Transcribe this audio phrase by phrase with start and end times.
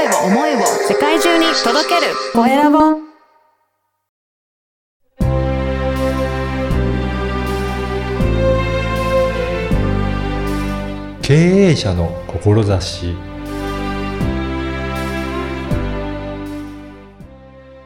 [0.00, 2.78] 声を、思いを世界中に届けるコエラボ
[11.20, 13.14] 経営者の志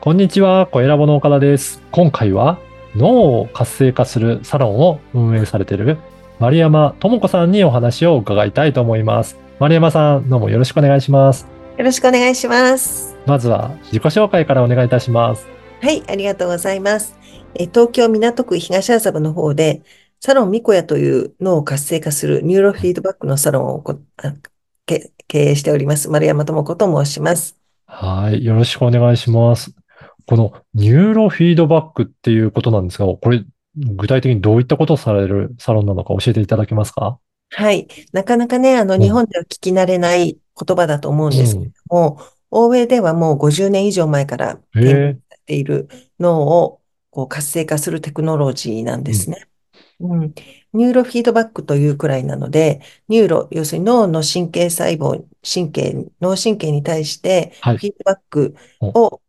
[0.01, 1.83] こんにちは、小ラボの岡田です。
[1.91, 2.59] 今回は
[2.95, 5.99] 脳を活性化するサロンを運営されている
[6.39, 9.37] 丸山智子さんにお話を伺いたいと思います。
[9.59, 11.54] 丸山さん、どうもよろしくお願いします。
[11.77, 13.17] よろしくお願いします。
[13.27, 15.45] まずは自己紹介からお願いいたします。
[15.83, 17.19] はい、ありがとうございます。
[17.55, 19.83] え東京港区東麻布の方で、
[20.21, 24.35] サロンミコヤという脳を活性化するニューロフィードバックのサロンをこあ
[24.87, 27.59] け経営しております、丸山智子と申します。
[27.87, 29.73] はい、よろしくお願いします。
[30.27, 33.45] このニューロフィードバックっていうことなんですが、これ
[33.77, 37.19] 具体的にどういったことをされるサロンなのか教えていただけますか？
[37.51, 37.89] はい。
[38.13, 45.89] なかなかね、あの、うん日本では聞き慣れない言葉だと思うんですけども、欧米ではもう50年以上前からえ、れている
[46.21, 46.81] 脳を
[47.11, 49.49] こう活性化するテクノロジーなんですね。
[50.01, 50.35] うん。
[50.73, 59.21] ニューロフィードバックというくらいなので、ニューロ、要するに脳の神経細胞、神経、脳神経に対して、はいフィードバックを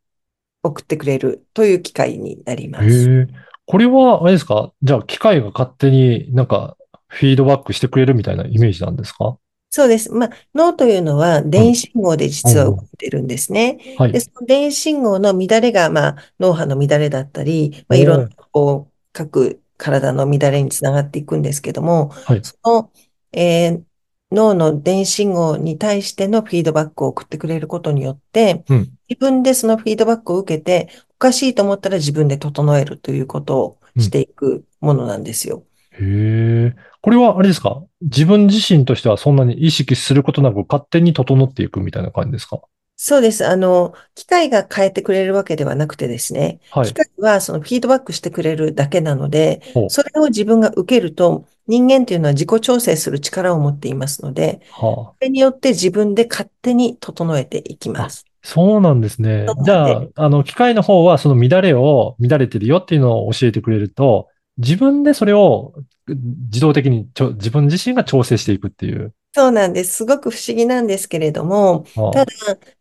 [0.63, 2.85] 送ってくれるという機械になります。
[2.87, 3.27] へえ。
[3.67, 4.73] これは、あれですか？
[4.81, 9.37] じゃあ、機械が勝手になんか、フィードバックしてくれるみたいなイメージなんですか？
[9.69, 10.11] そうです。
[10.11, 13.77] まあ、脳というのは電位信号で実は動いてるんですね。
[13.97, 14.19] はいで、。
[14.22, 22.41] その電位信号の乱れが、まあ、脳波の乱れだったり、まあ、いろんな、こう、各体の乱れにつながっていくんですけども、はい。
[22.44, 22.91] その、
[23.33, 23.83] えー
[24.31, 28.91] 脳の電位信号に対してのフィードバックを送ってくれることによって、うん。
[29.07, 35.63] 自分でそのフィードバックを受けて、おかしいと思ったら自分で整えるということをしていくものなんですよ。
[35.91, 36.75] へえ。
[37.05, 37.83] これはあれですか？
[38.01, 42.61] 自分自身としてはそんなに意識することなく勝手に整っていくみたいな感じですか？
[42.95, 43.45] そうです。
[43.45, 46.95] あの、機械が変えてくれるわけではなくてですね、はい機。
[46.95, 55.13] 械はそのフィードバックしてくれるだけなので、それを自分が受けると、人間というのは自己調整する力を持っていますので、はあ。
[55.13, 58.25] それによって自分で勝手に整えていきます。
[58.41, 59.45] そうなんですね。
[59.63, 65.73] じゃあ、あの、機械の方はその乱れを、乱れてるよっていうのを教えてくれると、自分でそれを
[66.07, 69.13] 自動的にちょ、自分自身が調整していくっていう。
[69.33, 69.97] そうなんです。
[69.97, 72.31] すごく不思議なんですけれども、はあただ、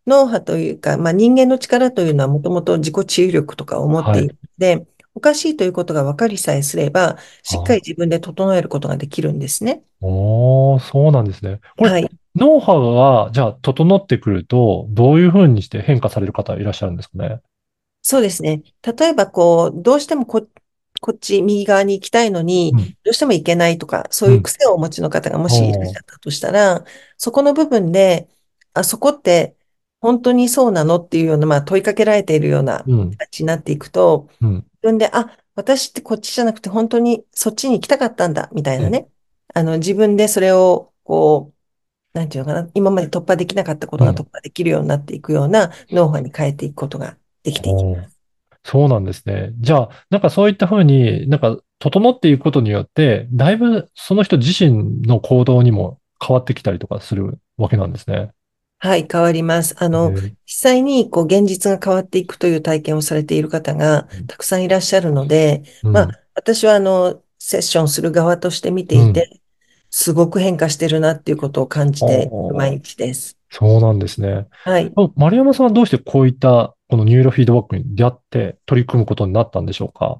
[0.07, 4.85] 脳波というか、まあ、人間の力というのはもともと自己治癒力とかを持っているので、
[5.15, 9.81] おかしいということが分かりさえすれば、しっかり自分で整えることができるんですね。
[10.01, 11.59] おー、そうなんですね。
[11.77, 12.09] これ、はい。
[12.35, 12.93] 脳波
[13.25, 17.39] が、じゃあ、整ってくると、どういうふうにして変化される方いらっしゃるんですかね？
[18.01, 18.61] そうですね。
[18.81, 20.45] 例えば、こう、どうしてもこ、
[21.01, 22.79] こっち、右側に行きたいのに、うん。
[23.03, 26.83] どうしても行けないとか、そういう癖をお持ちの方がもしいらっしゃったとしたら、
[27.17, 28.27] そこの部分で、
[28.73, 29.55] あそこって
[30.01, 39.07] 本当にそうなのっていうような、まあ問いかけられているようなうん、形になっていくと、うん、自分で、あ、私ってこっちじゃなくて本当にそっちに行きたかったんだ、みたいなね。
[39.53, 41.55] あの、自分でそれを、こう、
[42.17, 44.15] なんていうのかな、今まで突破できなかったことがうん。
[44.15, 48.14] 突破できるようになっていくような脳波に変えていくことができていきます。
[48.65, 49.51] そうなんですね。
[49.59, 58.31] じゃあ、なんかそういったふうに、なんか整っていくことによって、だいぶその人自身の行動にも変わってきたりとかするわけなんですね。
[58.79, 59.75] はい、変わります。
[59.77, 69.41] あの、実際にこう現実が変わっていくという体験をされている方がうんたくさんいらっしゃるので、うんまあ、私はあの、セッションする側として見ていて、
[69.91, 73.37] すごく変化してるなっていうことを感じて毎日です。
[73.51, 74.47] そうなんですね。
[74.63, 74.91] はい。
[74.95, 80.19] あ丸山さんはどうしてこういったこのニューロフィードバックに出会って取り組むことになったんでしょうか？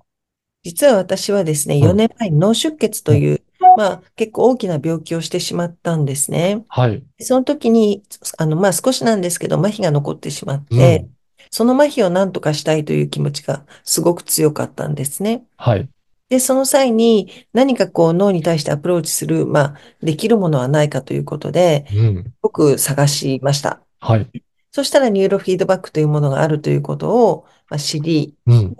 [0.63, 3.41] 実は私はですね、うん4年前に脳出血という、
[3.77, 6.65] まあ、結構大きな病気をしてしまったんですね。
[6.69, 7.03] はい。
[7.19, 8.01] その時に、
[8.39, 11.09] あの、まあ、少しなんですけど、麻痺が残ってしまっうてん、
[11.51, 15.45] その麻痺を何とかしたいという気持ちがすごく強かったんですね。
[15.57, 15.87] はい。
[16.29, 22.33] で、その際に何かこう脳に対してアプローチする、まあ、できるものはないかということで、うん。
[22.41, 23.81] 僕探しました。
[23.99, 24.27] はい。
[24.75, 28.75] そしたらニューロフィードバックというものがあるということを、まあ、知り、うん。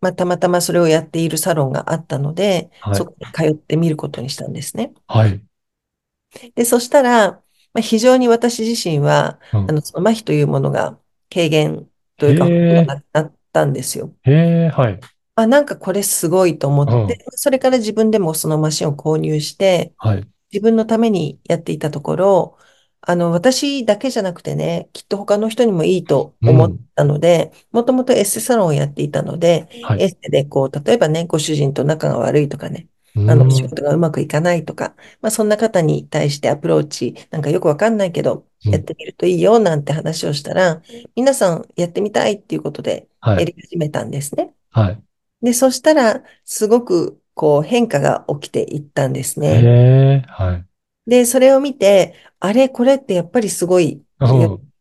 [0.00, 4.94] まあ、たまたまそれをやっているサロンがあったので、はいそこに通ってみることにしたんですね。
[5.06, 5.44] はい。
[6.54, 7.42] で、そしたら、ま
[7.74, 10.98] あ、非常に私自身は、うんあの、その麻痺というものが
[11.30, 14.14] 軽減というか、なったんですよ。
[14.22, 15.00] へえ、はい。
[15.34, 20.26] あ、なんかこれすごいと思うんって、それから自分でもそのマシンを購入して、はい。
[20.50, 22.58] 自分のためにやっていたところ、
[23.06, 30.02] あの、私だけじゃなくてね、きっと他の人にもいいと思ったので、もともとエステサロンをやっていたので、はい。
[30.02, 33.50] エステでこう、例えばね、ご主人と仲が悪いとかね、あの、うん。
[33.50, 40.80] 仕事がうまくいかないとか、まあ、そんな方に対してアプローチ、なんかよくわかんないけど、うんやってみるといいよなんて話をしたら、
[41.14, 43.40] 皆さんやってみたいっていうことではい。
[43.40, 44.54] やり始めたんですね。
[44.70, 45.02] はい。
[45.42, 49.48] で、そしたら、すごくこう変化が起きていったんですね。
[49.48, 50.66] へえ、はい。
[51.06, 54.74] で、それを見て、あれ、これってやっぱりすごい、うん。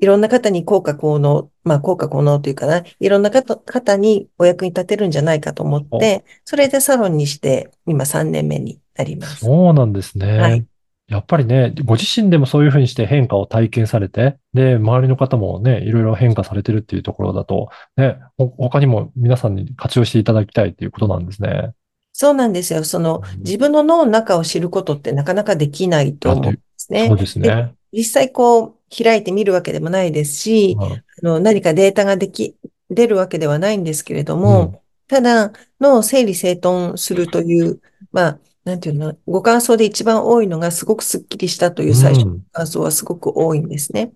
[0.00, 9.44] いろんな方に効果効能、まあ効果効能というかな、いろんな方方にお役に立てるんじゃないかと思って、それでサロンにして、今3年目になります。
[9.44, 10.66] そうなんですはねい。
[11.08, 21.74] やっぱりね、ご自身でもそういうふうにして変化を体験されて、で、周りの方もね、いろいろ変化されてるっていうところだと、ね、ほ他にも皆さんに活用していただきたいっていうことなんですね。
[22.22, 22.84] そうなんですよ。
[22.84, 27.08] そのうん自分の脳の中を知ることってなかなかできないと思うんですね。
[27.08, 27.74] そうですね。
[27.92, 32.54] 実際こう開いてみるわけでもないですし、うんあの何かデータができ、
[32.90, 37.80] 出るわけではないんですけれどうんも、ただ脳を整理整頓するという、
[38.12, 44.12] まあ、なんていうの、ご感想で一番多いのがすごくスッキリしたという最初の感想はすごく多いんですね。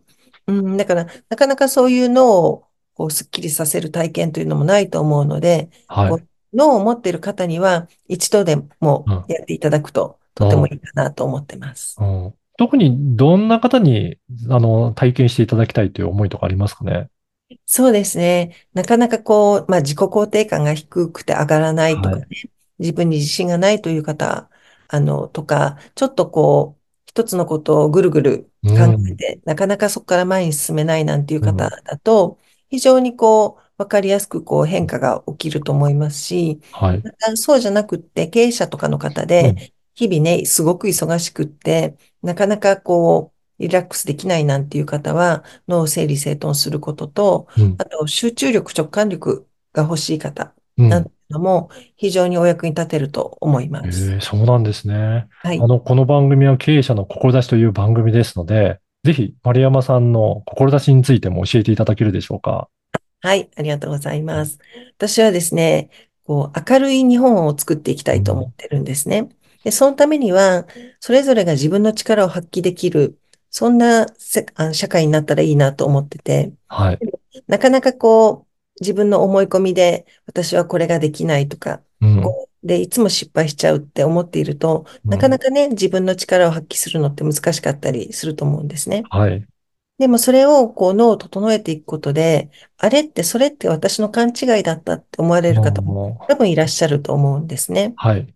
[0.47, 2.65] うん、だから、なかなかそういう脳を
[2.95, 6.21] こうスッキリさせる体験というのもないと思うので、はいこ。
[6.57, 11.97] 脳を持っている方には一度でもやっていただくととてもいいかなと思ってます。
[12.01, 12.35] うん。
[12.59, 14.19] 特にどんな方に、
[14.51, 17.09] あの、体験していただきたいという思いとかありますかね？
[17.67, 18.57] そうですね。
[18.73, 24.51] なかなかこう、まあ自己肯定感が低くて上がらないとかはね、自分に自信がないという方、
[24.89, 32.39] あの、とか、ちょっとこう、一つのことをぐるぐる考えて、なかなかそこから前に進めないなんていう方だと、
[32.69, 37.03] 非常にこう、わかりやすくこう変化が起きると思いますし、はい。
[37.03, 54.13] またそうじゃなくって経営者とかの方うんで、日々ね、すごく忙しくって、なかなかこう、リラックスできないなんていう方は、脳を整理整頓することと、うんあと集中力、直感力が欲しい方うんなんていうのも非常にお役に立てると思います。
[54.13, 55.27] ええそうなんですね。
[55.43, 55.67] はいあ。
[55.67, 62.69] の、この番組は経営者の志という番組ですので、ぜひ、丸山さんの志についても教えていただけるでしょうか。
[63.21, 64.59] はい、ありがとうございます。
[64.97, 65.91] 私はですね、
[66.25, 69.29] こう、明るい日本を作っていきたいと思ってるんですね。
[69.63, 70.67] で、そのためには、
[70.99, 73.17] それぞれが自分の力を発揮できる、
[73.49, 76.99] そんなせあ社会になったらいいなと思ってて、はい。
[77.47, 78.47] なかなかこう、
[78.81, 82.25] 自分の思い込みで、私はこれができないとか、うん。
[82.67, 89.05] で、いつも失敗しちゃうって思っていると、うんなかなかね、自分の力を発揮するのって難しかったりすると思うんですね。
[89.11, 89.47] はい。
[89.99, 97.95] でもそれをこう脳を整えていくことで、あれってそれって私の勘違いだったって思われる方もも多分いらっしゃると思うんですね。
[97.97, 98.27] はい。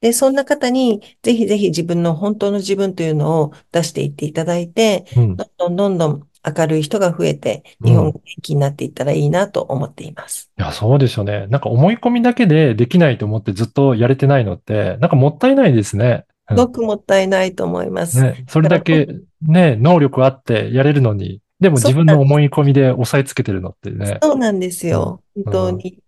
[0.00, 5.36] で、そんな方にぜひぜひ自分の本当の自分というのを出していっていただいて、うん。
[5.36, 10.50] どんどんどんどん明るい人が増えて、うん日本が元気になっていったらいいなと思っています。
[10.58, 11.46] いや、そうですよね。
[11.48, 16.24] なんか思い込みだけでできないと思ってずっとやれてないのって、なんかもったいないですね。
[16.26, 18.22] うんすごくもったいないと思います。
[18.22, 19.06] ね、それだけ
[19.42, 24.18] ね、能力あってやれるのに、でも自分の思い込みで押さえつけてるのってね。
[24.22, 25.22] そうなんですよ。
[25.36, 25.98] うん本当に。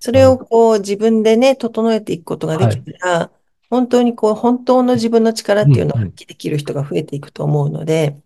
[0.00, 3.30] それをこう自分でね、整えていくことができたら、
[3.70, 8.16] 本当にこう、本当の自分の力っていうのをうんうん発揮できる人が増えていくと思うので、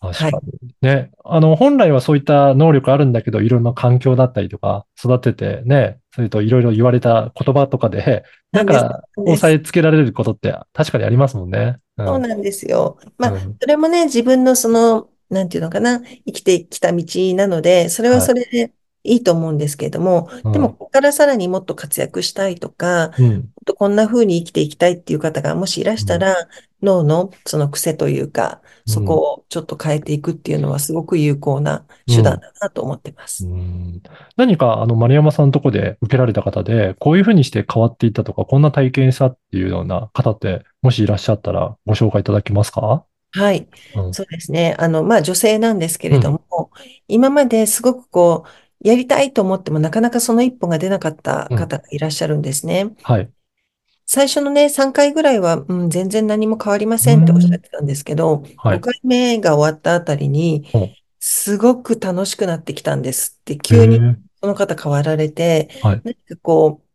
[0.00, 0.40] 確かに。
[0.80, 1.10] ね。
[1.24, 11.78] あの、本来はそういった能力あるんだけど、いろんな環境だったりとか、育ててね、それといろいろ言われた言葉とかで、 なんか、押さえつけられることって確かにありますもんね。
[11.96, 12.96] うんそうなんですよ。
[13.18, 17.04] まあ、うんそれもね、自分のその、なんていうのかな、生きてきた道
[17.34, 18.70] なので、それはそれでい
[19.16, 23.48] いと思うんですけれども、うんでも、ここからさらにもっと活躍したいとか、うん。
[23.64, 26.48] とこんな風に生きていきたいっていう方がもしいらしたら、
[26.82, 33.46] 脳のその癖というか、そこをちょっと変えていくっていうのはすごく有効な手段だなと思ってます。
[33.46, 34.02] うん
[34.36, 43.04] 何か、あの、丸山さんのとこで受けられた方で、こういうふうにして変わっていったとか、こんな体験したっていうような方って、もしいらっしゃったらご紹介いただけますか？
[43.32, 43.68] はい。
[43.94, 44.74] うんそうですね。
[44.78, 46.70] あの、まあ、女性なんですけれども、
[47.08, 48.48] 今まですごくこう、
[48.80, 52.94] やりたいと思ってもなかなかその一歩が出なかった方がいらっしゃるんですね。
[53.02, 53.30] はい。
[54.06, 66.00] 最初のね、3回ぐらいは、うん、全然何も変わりませんっておっしゃってたんですけど、はい5回目が終わったあたりにうん、すごく楽しくなってきたんですって、へ急にーその方変わられて、はい。
[66.04, 66.88] 何かこう、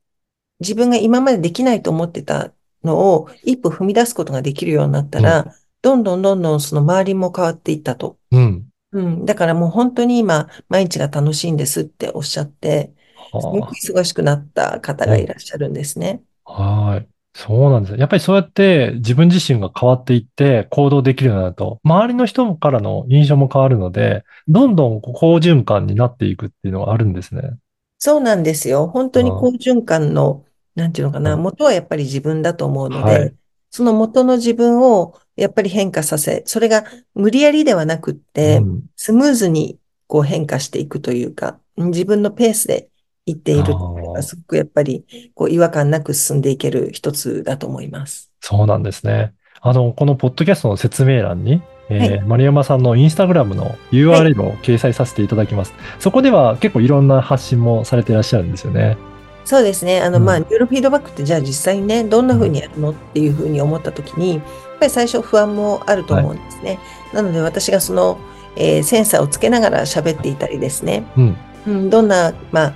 [0.60, 2.52] 自分が今までできないと思ってた
[2.84, 8.18] のを一歩踏み出すことができるようになったら、どんどんどんどんその周りも変わっていったと。
[8.32, 8.66] うん。
[8.93, 9.25] うん。
[9.25, 12.93] だからもう本当に今、毎日が楽しいんですっておっしゃって、
[13.39, 16.23] すごはく忙しくなった方がいらっしゃるんですね。
[16.45, 17.09] あはい。
[17.35, 18.00] そうなんですね。
[18.00, 27.57] やっぱりそうやって自分自身が変わっていって行動できるようになると、周りの人からの印象も変わるので、どんどん好循環になっていくっていうのがあるんですね。
[27.97, 28.88] そうなんですよ。
[28.88, 30.45] 本当に好循環の
[30.75, 33.35] なんていうのかな、うん元はやっぱり自分だと思うのはいで、
[33.69, 36.84] その元の自分をやっぱり変化させ、それが
[37.16, 42.90] 無理やりではなくって、うんスムーズにこう変化していくというか、自分のペースで
[43.25, 48.32] いっているっていうのがすごくやっぱりこう違和感なく進んでいける一つだと思います。
[48.40, 49.34] そうなんですね。
[49.62, 55.74] あの、このポッドキャストの説明欄に、えーは丸山さんのインスタグラムの URL を掲載させていただきます。
[56.00, 58.98] そこでは結構いろんな発信もされていらっしゃるんですよね。
[59.45, 60.01] そうですね。
[60.01, 64.43] あの、うんまあ、ニューロフィードバックってじゃあ実際にね、どんな風にやるのっていう風に思った時に、やっ
[64.79, 66.79] ぱり最初不安もあると思うんですね。
[67.13, 68.17] なので私がその、
[68.55, 71.05] えーセンサーをつけながら喋っていたりですね。
[71.17, 71.38] うん。
[71.65, 72.73] うん、どんな、まあ、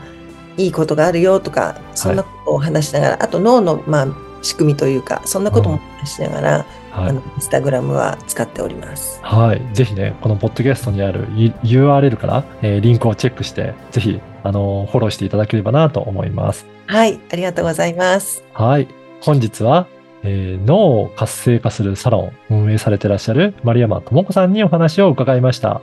[0.58, 4.08] いいことがあるよとか、そんなことを話しながら、あと脳の、まあ、
[4.42, 6.52] 仕組みというか、そんなことも話しながら、
[6.92, 7.22] はいあの、。
[7.22, 9.20] インスタグラムは使っております。
[9.22, 9.62] はい。
[9.74, 11.28] ぜひね、このポッドキャストにある
[11.64, 16.66] URL から、えーリンクをチェックして、ぜひ、あの、フォローしていただければなと思います。
[16.86, 18.44] はい、ありがとうございます。
[18.54, 18.88] はい。
[19.22, 19.88] 本日は、
[20.24, 25.82] えー脳を活性化するサロンを運営されていらっしゃる丸山智子さんにお話を伺いました。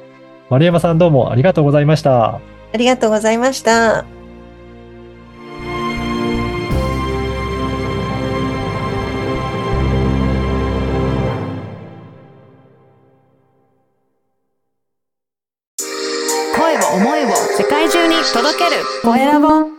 [0.51, 2.37] 丸山さんどうもありがとうございました。
[2.37, 4.14] ありがとうございました。
[19.05, 19.74] 声を